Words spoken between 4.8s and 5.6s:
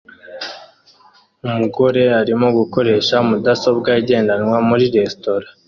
resitora